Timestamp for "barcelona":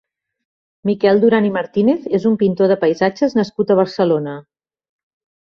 3.83-4.35